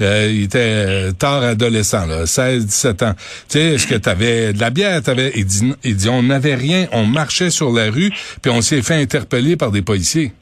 Euh, 0.00 0.30
il 0.32 0.44
était 0.44 1.12
tard 1.14 1.42
adolescent, 1.42 2.06
là, 2.06 2.26
16, 2.26 2.66
17 2.66 3.02
ans. 3.02 3.14
Tu 3.14 3.58
sais, 3.58 3.74
est-ce 3.74 3.86
que 3.86 3.96
tu 3.96 4.08
avais 4.08 4.52
de 4.52 4.60
la 4.60 4.70
bière? 4.70 5.02
T'avais... 5.02 5.32
Il, 5.34 5.44
dit, 5.44 5.72
il 5.82 5.96
dit, 5.96 6.08
on 6.08 6.22
n'avait 6.22 6.54
rien, 6.54 6.86
on 6.92 7.04
marchait 7.04 7.50
sur 7.50 7.72
la 7.72 7.90
rue, 7.90 8.12
puis 8.42 8.52
on 8.52 8.60
s'est 8.60 8.82
fait 8.82 8.94
interpeller 8.94 9.56
par 9.56 9.72
des 9.72 9.82
policiers. 9.82 10.32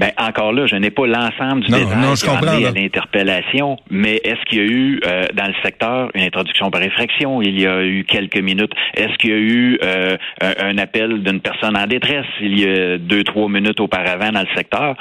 Ben, 0.00 0.12
encore 0.16 0.52
là, 0.54 0.66
je 0.66 0.76
n'ai 0.76 0.90
pas 0.90 1.06
l'ensemble 1.06 1.60
du 1.62 1.70
Non, 1.70 1.78
détail 1.78 1.98
non, 2.00 2.14
je 2.14 2.22
qui 2.24 2.28
a 2.30 2.32
comprends, 2.32 2.48
amené 2.52 2.62
là. 2.64 2.68
à 2.70 2.72
l'interpellation, 2.72 3.76
mais 3.90 4.14
est-ce 4.24 4.42
qu'il 4.48 4.58
y 4.58 4.60
a 4.62 4.64
eu 4.64 5.00
euh, 5.06 5.26
dans 5.34 5.46
le 5.46 5.52
secteur 5.62 6.10
une 6.14 6.22
introduction 6.22 6.70
par 6.70 6.82
effraction 6.82 7.42
il 7.42 7.60
y 7.60 7.66
a 7.66 7.84
eu 7.84 8.04
quelques 8.04 8.38
minutes? 8.38 8.72
Est-ce 8.94 9.14
qu'il 9.18 9.30
y 9.30 9.34
a 9.34 9.36
eu 9.36 9.78
euh, 9.84 10.16
un, 10.42 10.78
appel 10.78 11.22
d'une 11.22 11.40
personne 11.40 11.76
en 11.76 11.86
détresse 11.86 12.24
il 12.40 12.58
y 12.58 12.64
a 12.66 12.96
deux, 12.96 13.24
trois 13.24 13.48
minutes 13.50 13.78
auparavant 13.80 14.30
dans 14.32 14.40
le 14.40 14.48
secteur? 14.56 14.94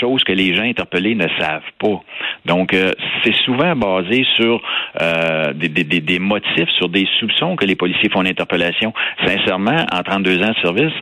Chose 0.00 0.22
que 0.22 0.32
les 0.32 0.54
gens 0.54 0.62
interpellés 0.62 1.16
ne 1.16 1.26
savent 1.40 1.62
pas. 1.80 2.00
Donc, 2.46 2.74
euh, 2.74 2.92
c'est 3.24 3.34
souvent 3.44 3.74
basé 3.74 4.24
sur 4.36 4.62
euh, 5.02 5.52
des, 5.52 5.68
des- 5.68 5.82
des- 5.84 6.00
des 6.00 6.18
motifs, 6.20 6.68
sur 6.78 6.88
des 6.88 7.08
soupçons 7.18 7.56
que 7.56 7.64
les 7.64 7.74
policiers 7.74 8.08
font 8.08 8.22
l'interpellation. 8.22 8.92
Sincèrement, 9.26 9.84
en 9.92 10.02
32 10.04 10.42
ans 10.42 10.50
de 10.52 10.60
service, 10.62 10.92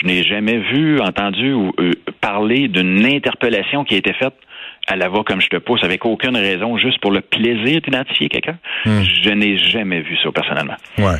je 0.00 0.06
n'ai 0.06 0.22
jamais 0.22 0.58
vu, 0.58 1.00
entendu 1.00 1.52
ou 1.52 1.72
euh, 1.78 1.92
parler 2.20 2.68
d'une 2.68 3.04
interpellation 3.04 3.84
qui 3.84 3.94
a 3.94 3.98
été 3.98 4.12
faite 4.12 4.34
à 4.88 4.96
la 4.96 5.08
va 5.08 5.22
comme 5.24 5.40
je 5.40 5.48
te 5.48 5.56
pousse, 5.56 5.84
avec 5.84 6.04
aucune 6.06 6.36
raison, 6.36 6.78
juste 6.78 7.00
pour 7.00 7.10
le 7.10 7.20
plaisir 7.20 7.80
d'identifier 7.82 8.28
quelqu'un. 8.28 8.58
Je 8.84 9.30
n'ai 9.30 9.58
jamais 9.58 10.00
vu 10.00 10.16
ça 10.22 10.30
personnellement. 10.32 10.76
Ouais. 10.96 11.18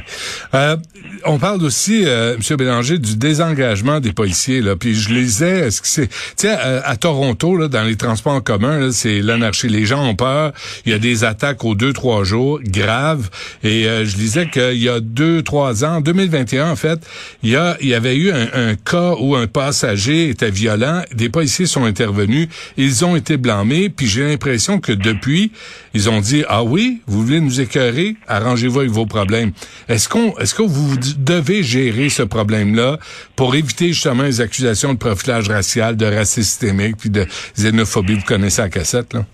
Euh, 0.55 0.77
on 1.25 1.39
parle 1.39 1.63
aussi, 1.63 2.05
euh, 2.07 2.37
M. 2.37 2.57
Bélanger, 2.57 2.99
du 2.99 3.17
désengagement 3.17 4.01
des 4.01 4.13
policiers. 4.13 4.63
Là. 4.63 4.75
Puis 4.75 4.95
je 4.95 5.13
lisais, 5.13 5.67
est-ce 5.67 5.83
que 5.83 5.87
c'est, 5.87 6.09
tu 6.09 6.17
sais, 6.37 6.51
à, 6.51 6.89
à 6.89 6.97
Toronto, 6.97 7.57
là, 7.57 7.69
dans 7.69 7.85
les 7.85 7.97
transports 7.97 8.33
en 8.33 8.41
commun, 8.41 8.79
là, 8.79 8.91
c'est 8.91 9.21
l'anarchie. 9.21 9.69
Les 9.69 9.85
gens 9.85 10.09
ont 10.09 10.15
peur. 10.15 10.53
Il 10.87 10.93
y 10.93 10.95
a 10.95 10.99
des 10.99 11.25
attaques 11.25 11.65
aux 11.65 11.75
deux 11.75 11.93
trois 11.93 12.25
jours 12.25 12.61
graves. 12.63 13.29
Et 13.63 13.87
euh, 13.87 14.07
je 14.07 14.17
lisais 14.17 14.47
qu'il 14.47 14.83
y 14.83 14.89
a 14.89 15.01
deux 15.01 15.43
trois 15.43 15.85
ans, 15.85 15.97
en 15.97 16.01
2021 16.01 16.71
en 16.71 16.77
fait, 16.77 17.01
il 17.43 17.51
y 17.51 17.57
a, 17.57 17.77
il 17.81 17.89
y 17.89 17.95
avait 17.95 18.17
eu 18.17 18.31
un, 18.31 18.49
un 18.55 18.75
cas 18.75 19.15
où 19.21 19.37
un 19.37 19.47
passager 19.47 20.31
était 20.31 20.51
violent. 20.51 21.03
Des 21.15 21.29
policiers 21.29 21.67
sont 21.67 21.85
intervenus. 21.85 22.49
Ils 22.77 23.05
ont 23.05 23.17
été 23.17 23.37
Puis 23.67 24.07
j'ai 24.07 24.27
l'impression 24.27 24.81
que 24.81 24.93
depuis, 24.93 25.53
ils 25.95 26.11
ont 26.11 26.21
dit 26.21 26.45
ah 26.49 26.63
oui, 26.63 27.01
vous 27.07 27.23
voulez 27.25 27.41
nous 27.41 27.61
écœurer, 27.61 28.17
arrangez-vous 28.27 28.81
avec 28.81 28.91
vos 28.91 29.07
problèmes. 29.07 29.53
Est-ce 29.89 30.09
qu'on, 30.09 30.37
est-ce 30.39 30.55
que 30.55 30.63
vous 30.63 30.97
devez 31.19 31.63
gérer 31.63 32.09
ce 32.09 32.23
problème-là 32.23 32.99
pour 33.37 33.55
éviter 33.55 33.89
justement 33.89 34.25
les 34.25 34.41
accusations 34.41 34.93
de 34.93 34.99
profilage 34.99 35.49
racial, 35.49 35.97
de 35.97 36.07
racisme 36.07 36.43
systémique, 36.43 36.97
puis 36.99 37.11
de 37.11 37.27
xénophobie, 37.57 38.15
vous 38.15 38.23
connaissez 38.23 38.63
la 38.63 38.69
cassette 38.69 39.15
là? 39.15 39.25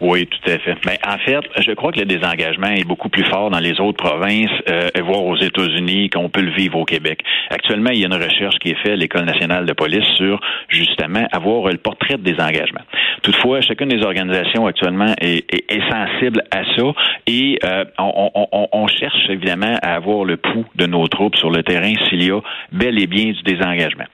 Oui, 0.00 0.26
tout 0.26 0.50
à 0.50 0.58
fait. 0.58 0.76
Mais 0.86 0.96
en 1.04 1.18
fait, 1.18 1.40
je 1.60 1.72
crois 1.72 1.90
que 1.90 1.98
le 1.98 2.06
désengagement 2.06 2.68
est 2.68 2.86
beaucoup 2.86 3.08
plus 3.08 3.24
fort 3.24 3.50
dans 3.50 3.58
les 3.58 3.80
autres 3.80 3.96
provinces, 3.96 4.50
euh, 4.70 4.88
voire 5.02 5.24
aux 5.24 5.36
États-Unis, 5.36 6.08
qu'on 6.10 6.28
peut 6.28 6.40
le 6.40 6.52
vivre 6.52 6.78
au 6.78 6.84
Québec. 6.84 7.20
Actuellement, 7.50 7.90
il 7.90 7.98
y 8.00 8.04
a 8.04 8.06
une 8.06 8.14
recherche 8.14 8.58
qui 8.60 8.70
est 8.70 8.78
faite 8.80 8.92
à 8.92 8.96
l'École 8.96 9.24
nationale 9.24 9.66
de 9.66 9.72
police 9.72 10.06
sur 10.16 10.40
justement 10.68 11.26
avoir 11.32 11.72
le 11.72 11.78
portrait 11.78 12.16
de 12.16 12.22
désengagement. 12.22 12.82
Toutefois, 13.22 13.60
chacune 13.60 13.88
des 13.88 14.04
organisations 14.04 14.68
actuellement 14.68 15.12
est, 15.20 15.52
est, 15.52 15.64
est 15.68 15.90
sensible 15.90 16.44
à 16.52 16.62
ça 16.76 16.84
et 17.26 17.58
euh, 17.64 17.84
on, 17.98 18.30
on, 18.34 18.68
on, 18.72 18.86
cherche 18.86 19.28
évidemment 19.28 19.76
à 19.82 19.94
avoir 19.94 20.24
le 20.24 20.36
pouls 20.36 20.66
de 20.76 20.86
nos 20.86 21.06
troupes 21.08 21.36
sur 21.36 21.50
le 21.50 21.64
terrain 21.64 21.92
s'il 22.08 22.22
y 22.22 22.30
a 22.30 22.40
bel 22.70 23.00
et 23.02 23.06
bien 23.08 23.32
du 23.32 23.42
désengagement. 23.42 24.04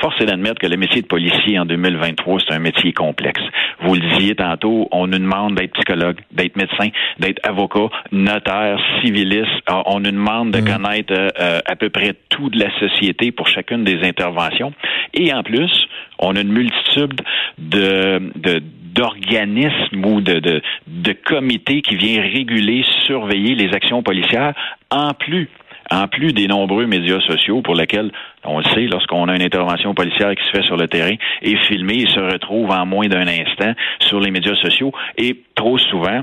Force 0.00 0.18
est 0.20 0.26
d'admettre 0.26 0.60
que 0.60 0.66
le 0.66 0.76
métier 0.76 1.02
de 1.02 1.06
policier 1.06 1.58
en 1.58 1.66
2023, 1.66 2.40
c'est 2.48 2.54
un 2.54 2.58
métier 2.58 2.92
complexe. 2.92 3.42
Vous 3.82 3.94
le 3.94 4.00
disiez 4.00 4.34
tantôt, 4.34 4.88
on 4.90 5.06
nous 5.06 5.18
demande 5.18 5.33
d'être 5.50 5.72
psychologue, 5.72 6.18
d'être 6.30 6.56
médecin, 6.56 6.88
d'être 7.18 7.40
avocat, 7.46 7.88
notaire, 8.12 8.78
civiliste. 9.00 9.50
On 9.86 10.00
nous 10.00 10.10
demande 10.10 10.52
de 10.52 10.60
connaître 10.60 11.12
euh, 11.12 11.60
à 11.66 11.76
peu 11.76 11.90
près 11.90 12.14
tout 12.28 12.48
de 12.50 12.58
la 12.58 12.70
société 12.78 13.32
pour 13.32 13.48
chacune 13.48 13.84
des 13.84 14.02
interventions. 14.02 14.72
Et 15.12 15.32
en 15.32 15.42
plus, 15.42 15.70
on 16.18 16.36
a 16.36 16.40
une 16.40 16.52
multitude 16.52 17.20
de, 17.58 18.32
de 18.36 18.62
d'organismes 18.94 20.04
ou 20.04 20.20
de, 20.20 20.38
de, 20.38 20.62
de 20.86 21.12
comités 21.12 21.82
qui 21.82 21.96
viennent 21.96 22.20
réguler, 22.20 22.84
surveiller 23.06 23.56
les 23.56 23.74
actions 23.74 24.04
policières, 24.04 24.54
en 24.90 25.14
plus 25.14 25.48
en 25.90 26.08
plus 26.08 26.32
des 26.32 26.46
nombreux 26.46 26.86
médias 26.86 27.20
sociaux 27.20 27.62
pour 27.62 27.74
lesquels, 27.74 28.10
on 28.44 28.58
le 28.58 28.64
sait, 28.64 28.86
lorsqu'on 28.86 29.28
a 29.28 29.36
une 29.36 29.42
intervention 29.42 29.94
policière 29.94 30.34
qui 30.34 30.44
se 30.44 30.50
fait 30.50 30.64
sur 30.64 30.76
le 30.76 30.88
terrain 30.88 31.14
est 31.42 31.56
filmée 31.66 32.02
et 32.02 32.06
se 32.06 32.20
retrouve 32.20 32.70
en 32.70 32.86
moins 32.86 33.08
d'un 33.08 33.26
instant 33.26 33.72
sur 34.00 34.20
les 34.20 34.30
médias 34.30 34.56
sociaux 34.56 34.92
et 35.16 35.40
trop 35.54 35.78
souvent, 35.78 36.22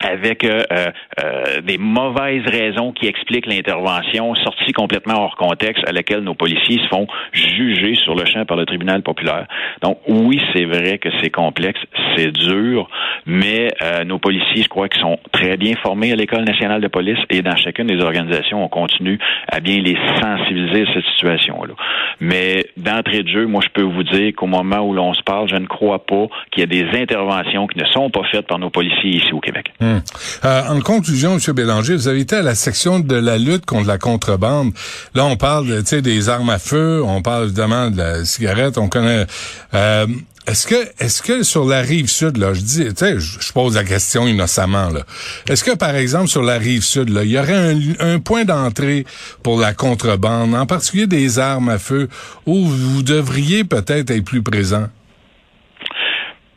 avec 0.00 0.44
euh, 0.44 0.62
euh, 0.72 1.60
des 1.62 1.78
mauvaises 1.78 2.46
raisons 2.46 2.92
qui 2.92 3.06
expliquent 3.06 3.46
l'intervention, 3.46 4.34
sortie 4.34 4.72
complètement 4.72 5.22
hors 5.22 5.36
contexte, 5.36 5.86
à 5.86 5.92
laquelle 5.92 6.20
nos 6.20 6.34
policiers 6.34 6.78
se 6.78 6.88
font 6.88 7.06
juger 7.32 7.94
sur 7.96 8.14
le 8.14 8.24
champ 8.24 8.44
par 8.46 8.56
le 8.56 8.64
tribunal 8.64 9.02
populaire. 9.02 9.46
Donc 9.82 9.98
oui, 10.08 10.40
c'est 10.54 10.64
vrai 10.64 10.98
que 10.98 11.10
c'est 11.20 11.30
complexe, 11.30 11.80
c'est 12.16 12.32
dur, 12.32 12.88
mais 13.26 13.68
euh, 13.82 14.04
nos 14.04 14.18
policiers, 14.18 14.62
je 14.62 14.68
crois 14.68 14.88
qu'ils 14.88 15.02
sont 15.02 15.18
très 15.32 15.56
bien 15.56 15.74
formés 15.82 16.12
à 16.12 16.16
l'École 16.16 16.44
nationale 16.44 16.80
de 16.80 16.88
police 16.88 17.18
et 17.28 17.42
dans 17.42 17.56
chacune 17.56 17.86
des 17.86 18.02
organisations, 18.02 18.64
on 18.64 18.68
continue 18.68 19.18
à 19.48 19.60
bien 19.60 19.78
les 19.78 19.96
sensibiliser 20.20 20.88
à 20.88 20.94
cette 20.94 21.06
situation-là. 21.12 21.74
Mais 22.20 22.64
d'entrée 22.76 23.22
de 23.22 23.28
jeu, 23.28 23.46
moi, 23.46 23.60
je 23.62 23.68
peux 23.68 23.82
vous 23.82 24.02
dire 24.02 24.32
qu'au 24.34 24.46
moment 24.46 24.80
où 24.80 24.94
l'on 24.94 25.12
se 25.12 25.22
parle, 25.22 25.48
je 25.48 25.56
ne 25.56 25.66
crois 25.66 26.04
pas 26.06 26.26
qu'il 26.50 26.60
y 26.60 26.64
a 26.64 26.66
des 26.66 26.98
interventions 26.98 27.66
qui 27.66 27.78
ne 27.78 27.86
sont 27.86 28.10
pas 28.10 28.22
faites 28.30 28.46
par 28.46 28.58
nos 28.58 28.70
policiers 28.70 29.10
ici 29.10 29.32
au 29.32 29.40
Québec. 29.40 29.72
Hum. 29.90 30.02
Euh, 30.44 30.62
en 30.68 30.80
conclusion, 30.80 31.38
M. 31.38 31.54
Bélanger, 31.54 31.96
vous 31.96 32.08
avez 32.08 32.20
été 32.20 32.36
à 32.36 32.42
la 32.42 32.54
section 32.54 33.00
de 33.00 33.16
la 33.16 33.38
lutte 33.38 33.66
contre 33.66 33.88
la 33.88 33.98
contrebande. 33.98 34.72
Là, 35.14 35.24
on 35.24 35.36
parle 35.36 35.82
des 35.82 36.28
armes 36.28 36.50
à 36.50 36.58
feu, 36.58 37.02
on 37.04 37.22
parle 37.22 37.44
évidemment 37.44 37.90
de 37.90 37.96
la 37.96 38.24
cigarette, 38.24 38.78
on 38.78 38.88
connaît. 38.88 39.26
Euh, 39.74 40.06
est-ce 40.46 40.66
que, 40.66 40.88
est-ce 40.98 41.22
que 41.22 41.42
sur 41.42 41.64
la 41.64 41.80
rive 41.80 42.08
sud, 42.08 42.36
là, 42.36 42.54
je 42.54 42.60
dis, 42.60 42.84
je 42.84 43.52
pose 43.52 43.74
la 43.74 43.84
question 43.84 44.26
innocemment, 44.26 44.88
là. 44.88 45.02
Est-ce 45.48 45.62
que, 45.62 45.76
par 45.76 45.94
exemple, 45.94 46.28
sur 46.28 46.42
la 46.42 46.58
rive 46.58 46.82
sud, 46.82 47.10
là, 47.10 47.24
il 47.24 47.30
y 47.30 47.38
aurait 47.38 47.76
un 47.98 48.18
point 48.20 48.44
d'entrée 48.44 49.04
pour 49.42 49.60
la 49.60 49.74
contrebande, 49.74 50.54
en 50.54 50.66
particulier 50.66 51.06
des 51.06 51.38
armes 51.38 51.68
à 51.68 51.78
feu, 51.78 52.08
où 52.46 52.66
vous 52.66 53.02
devriez 53.02 53.64
peut-être 53.64 54.10
être 54.10 54.24
plus 54.24 54.42
présent? 54.42 54.88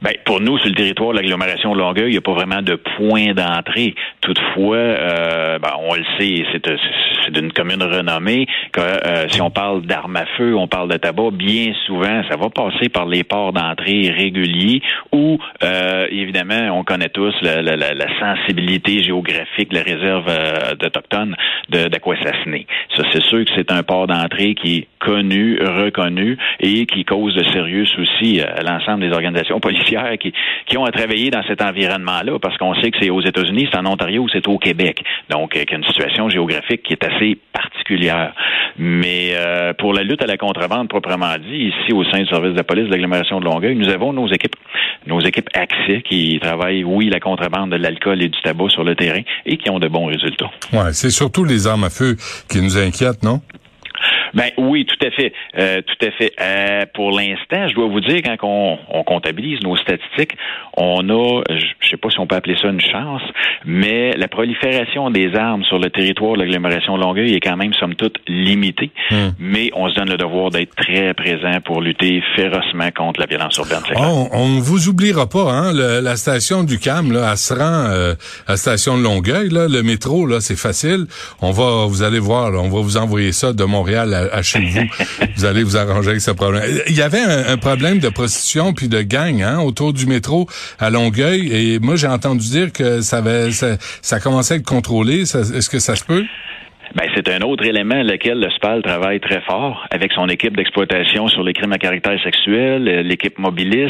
Ben, 0.03 0.11
pour 0.25 0.41
nous, 0.41 0.57
sur 0.57 0.67
le 0.67 0.75
territoire 0.75 1.11
de 1.11 1.15
l'agglomération 1.15 1.73
de 1.73 1.79
Longueuil, 1.79 2.07
il 2.07 2.11
n'y 2.11 2.17
a 2.17 2.21
pas 2.21 2.33
vraiment 2.33 2.61
de 2.61 2.75
point 2.75 3.33
d'entrée. 3.33 3.95
Toutefois, 4.19 4.75
euh, 4.75 5.59
ben, 5.59 5.71
on 5.79 5.95
le 5.95 6.03
sait, 6.19 6.43
c'est, 6.51 6.61
c'est 7.23 7.31
d'une 7.31 7.53
commune 7.53 7.81
renommée 7.81 8.45
que 8.73 8.81
euh, 8.81 9.29
si 9.29 9.41
on 9.41 9.49
parle 9.49 9.83
d'armes 9.83 10.17
à 10.17 10.25
feu, 10.37 10.57
on 10.57 10.67
parle 10.67 10.89
de 10.89 10.97
tabac, 10.97 11.31
bien 11.31 11.71
souvent, 11.85 12.21
ça 12.29 12.35
va 12.35 12.49
passer 12.49 12.89
par 12.89 13.05
les 13.05 13.23
ports 13.23 13.53
d'entrée 13.53 14.11
réguliers 14.13 14.81
où, 15.13 15.37
euh, 15.63 16.07
évidemment, 16.11 16.77
on 16.77 16.83
connaît 16.83 17.07
tous 17.07 17.33
la, 17.41 17.61
la, 17.61 17.77
la, 17.77 18.19
sensibilité 18.19 19.01
géographique 19.03 19.69
de 19.69 19.75
la 19.75 19.83
réserve 19.83 20.25
euh, 20.27 20.75
d'Autochtones 20.75 21.35
d'Aquassassiné. 21.69 22.67
Ça, 22.97 23.03
c'est 23.13 23.23
sûr 23.23 23.45
que 23.45 23.51
c'est 23.55 23.71
un 23.71 23.83
port 23.83 24.07
d'entrée 24.07 24.53
qui 24.53 24.79
est 24.79 24.87
connu, 24.99 25.59
reconnu 25.61 26.37
et 26.59 26.85
qui 26.85 27.05
cause 27.05 27.33
de 27.35 27.43
sérieux 27.51 27.85
soucis 27.85 28.41
à 28.41 28.61
l'ensemble 28.63 29.07
des 29.07 29.13
organisations 29.13 29.61
policières 29.61 29.92
qui, 30.65 30.77
ont 30.77 30.85
à 30.85 30.91
travailler 30.91 31.29
dans 31.29 31.43
cet 31.43 31.61
environnement-là, 31.61 32.39
parce 32.39 32.57
qu'on 32.57 32.73
sait 32.75 32.91
que 32.91 32.97
c'est 33.01 33.09
aux 33.09 33.21
États-Unis, 33.21 33.67
c'est 33.71 33.77
en 33.77 33.85
Ontario 33.85 34.23
ou 34.23 34.29
c'est 34.29 34.47
au 34.47 34.57
Québec. 34.57 35.03
Donc, 35.29 35.51
il 35.55 35.59
y 35.59 35.73
a 35.73 35.77
une 35.77 35.83
situation 35.83 36.29
géographique 36.29 36.83
qui 36.83 36.93
est 36.93 37.03
assez 37.03 37.37
particulière. 37.51 38.33
Mais 38.77 39.33
euh, 39.33 39.73
pour 39.73 39.93
la 39.93 40.03
lutte 40.03 40.21
à 40.23 40.25
la 40.25 40.37
contrebande 40.37 40.89
proprement 40.89 41.35
dit, 41.37 41.71
ici 41.71 41.93
au 41.93 42.03
sein 42.05 42.19
du 42.19 42.27
service 42.27 42.55
de 42.55 42.61
police 42.61 42.85
de 42.85 42.91
l'agglomération 42.91 43.39
de 43.39 43.45
Longueuil, 43.45 43.75
nous 43.75 43.89
avons 43.89 44.13
nos 44.13 44.27
équipes, 44.27 44.55
nos 45.05 45.19
équipes 45.19 45.49
accès 45.53 46.01
qui 46.01 46.39
travaillent, 46.41 46.83
oui, 46.83 47.09
la 47.09 47.19
contrebande 47.19 47.71
de 47.71 47.75
l'alcool 47.75 48.21
et 48.21 48.29
du 48.29 48.41
tabac 48.41 48.69
sur 48.69 48.83
le 48.83 48.95
terrain 48.95 49.21
et 49.45 49.57
qui 49.57 49.69
ont 49.69 49.79
de 49.79 49.87
bons 49.87 50.05
résultats. 50.05 50.49
Ouais, 50.71 50.93
c'est 50.93 51.11
surtout 51.11 51.43
les 51.43 51.67
armes 51.67 51.83
à 51.83 51.89
feu 51.89 52.15
qui 52.49 52.61
nous 52.61 52.77
inquiètent, 52.77 53.23
non? 53.23 53.41
Ben 54.33 54.49
oui, 54.57 54.85
tout 54.85 55.05
à 55.05 55.11
fait, 55.11 55.33
euh, 55.57 55.81
tout 55.81 56.05
à 56.05 56.11
fait. 56.11 56.33
Euh, 56.39 56.85
pour 56.93 57.11
l'instant, 57.11 57.67
je 57.67 57.75
dois 57.75 57.87
vous 57.87 57.99
dire 57.99 58.21
quand 58.23 58.37
on, 58.43 58.77
on, 58.89 59.03
comptabilise 59.03 59.59
nos 59.61 59.77
statistiques, 59.77 60.37
on 60.75 61.07
a, 61.09 61.41
je 61.49 61.89
sais 61.89 61.97
pas 61.97 62.09
si 62.09 62.19
on 62.19 62.27
peut 62.27 62.35
appeler 62.35 62.55
ça 62.61 62.69
une 62.69 62.81
chance, 62.81 63.21
mais 63.65 64.13
la 64.13 64.27
prolifération 64.27 65.11
des 65.11 65.35
armes 65.35 65.63
sur 65.65 65.77
le 65.77 65.89
territoire 65.89 66.33
de 66.33 66.39
l'agglomération 66.39 66.97
Longueuil 66.97 67.33
est 67.33 67.39
quand 67.39 67.57
même 67.57 67.73
somme 67.73 67.95
toute 67.95 68.17
limitée. 68.27 68.91
Hmm. 69.11 69.29
Mais 69.39 69.69
on 69.75 69.89
se 69.89 69.95
donne 69.95 70.09
le 70.09 70.17
devoir 70.17 70.49
d'être 70.49 70.75
très 70.75 71.13
présent 71.13 71.59
pour 71.63 71.81
lutter 71.81 72.23
férocement 72.35 72.89
contre 72.95 73.19
la 73.19 73.25
violence 73.25 73.57
urbaine. 73.57 73.81
On, 73.95 74.29
on 74.31 74.49
ne 74.49 74.61
vous 74.61 74.89
oubliera 74.89 75.27
pas, 75.27 75.51
hein, 75.51 75.73
le, 75.73 75.99
la 75.99 76.15
station 76.15 76.63
du 76.63 76.79
Cam, 76.79 77.11
là, 77.11 77.31
elle 77.31 77.37
se 77.37 77.53
rend 77.53 77.85
euh, 77.89 78.13
à 78.47 78.51
la 78.51 78.57
station 78.57 78.97
de 78.97 79.03
Longueuil, 79.03 79.49
là, 79.49 79.67
le 79.67 79.83
métro, 79.83 80.25
là, 80.25 80.41
c'est 80.41 80.57
facile. 80.57 81.05
On 81.41 81.51
va, 81.51 81.85
vous 81.87 82.03
allez 82.03 82.19
voir, 82.19 82.51
là, 82.51 82.59
on 82.59 82.69
va 82.69 82.81
vous 82.81 82.97
envoyer 82.97 83.31
ça 83.31 83.53
de 83.53 83.63
Montréal 83.63 84.13
à, 84.13 84.22
à 84.31 84.41
chez 84.41 84.59
vous. 84.59 84.81
vous 85.35 85.45
allez 85.45 85.63
vous 85.63 85.77
arranger 85.77 86.11
avec 86.11 86.21
ce 86.21 86.31
problème. 86.31 86.63
Il 86.87 86.95
y 86.95 87.01
avait 87.01 87.21
un, 87.21 87.53
un 87.53 87.57
problème 87.57 87.99
de 87.99 88.09
prostitution 88.09 88.73
puis 88.73 88.87
de 88.87 89.01
gang 89.01 89.41
hein, 89.41 89.59
autour 89.59 89.93
du 89.93 90.05
métro 90.05 90.47
à 90.79 90.89
Longueuil 90.89 91.51
et 91.51 91.79
moi 91.79 91.95
j'ai 91.95 92.07
entendu 92.07 92.47
dire 92.47 92.71
que 92.71 93.01
ça 93.01 93.17
avait 93.17 93.51
ça, 93.51 93.77
ça 94.01 94.19
commençait 94.19 94.55
à 94.55 94.57
être 94.57 94.65
contrôlé. 94.65 95.21
Est-ce 95.21 95.69
que 95.69 95.79
ça 95.79 95.95
se 95.95 96.03
peut? 96.03 96.23
Ben, 96.95 97.09
c'est 97.15 97.27
un 97.29 97.41
autre 97.41 97.65
élément 97.65 98.03
lequel 98.03 98.39
le 98.39 98.51
SPAL 98.51 98.83
travaille 98.83 99.19
très 99.19 99.41
fort 99.41 99.87
avec 99.89 100.11
son 100.13 100.27
équipe 100.27 100.55
d'exploitation 100.55 101.27
sur 101.27 101.41
les 101.43 101.53
crimes 101.53 101.73
à 101.73 101.79
caractère 101.79 102.21
sexuel, 102.23 102.87
euh, 102.87 103.01
l'équipe 103.01 103.39
Mobilis. 103.39 103.89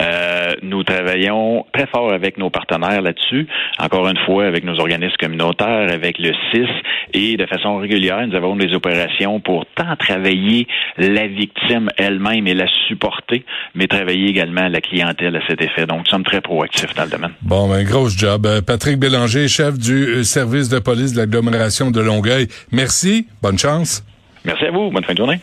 Euh, 0.00 0.54
nous 0.62 0.82
travaillons 0.82 1.64
très 1.72 1.86
fort 1.86 2.12
avec 2.12 2.38
nos 2.38 2.50
partenaires 2.50 3.02
là-dessus. 3.02 3.46
Encore 3.78 4.08
une 4.08 4.18
fois, 4.26 4.46
avec 4.46 4.64
nos 4.64 4.80
organismes 4.80 5.16
communautaires, 5.20 5.92
avec 5.92 6.18
le 6.18 6.32
CIS 6.50 6.68
et 7.14 7.36
de 7.36 7.46
façon 7.46 7.76
régulière, 7.76 8.26
nous 8.26 8.34
avons 8.34 8.56
des 8.56 8.74
opérations 8.74 9.38
pour 9.38 9.64
tant 9.76 9.94
travailler 9.96 10.66
la 10.98 11.28
victime 11.28 11.88
elle-même 11.96 12.48
et 12.48 12.54
la 12.54 12.66
supporter, 12.88 13.44
mais 13.76 13.86
travailler 13.86 14.28
également 14.28 14.68
la 14.68 14.80
clientèle 14.80 15.36
à 15.36 15.40
cet 15.46 15.62
effet. 15.62 15.86
Donc, 15.86 16.00
nous 16.00 16.10
sommes 16.10 16.24
très 16.24 16.40
proactifs 16.40 16.94
dans 16.94 17.04
le 17.04 17.10
domaine. 17.10 17.32
Bon, 17.42 17.68
ben, 17.68 17.84
grosse 17.84 18.18
job. 18.18 18.44
Euh, 18.46 18.60
Patrick 18.60 18.98
Bélanger, 18.98 19.46
chef 19.46 19.78
du 19.78 20.24
service 20.24 20.68
de 20.68 20.80
police 20.80 21.12
de 21.12 21.18
l'agglomération 21.18 21.92
de 21.92 22.00
Longueuil. 22.00 22.39
Merci. 22.72 23.26
Bonne 23.42 23.58
chance. 23.58 24.04
Merci 24.44 24.64
à 24.64 24.70
vous. 24.70 24.90
Bonne 24.90 25.04
fin 25.04 25.12
de 25.12 25.18
journée. 25.18 25.40